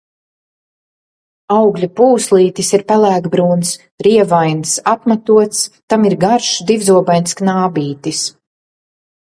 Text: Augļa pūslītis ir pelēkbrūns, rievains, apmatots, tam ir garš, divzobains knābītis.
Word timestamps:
Augļa 1.55 1.89
pūslītis 1.99 2.71
ir 2.77 2.85
pelēkbrūns, 2.93 3.75
rievains, 4.09 4.75
apmatots, 4.95 5.61
tam 5.95 6.11
ir 6.11 6.19
garš, 6.27 6.53
divzobains 6.73 7.43
knābītis. 7.43 8.27